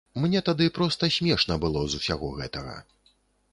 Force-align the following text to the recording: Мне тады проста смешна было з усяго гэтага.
Мне 0.21 0.39
тады 0.45 0.65
проста 0.77 1.09
смешна 1.17 1.59
было 1.65 1.85
з 1.91 2.01
усяго 2.01 2.33
гэтага. 2.41 2.75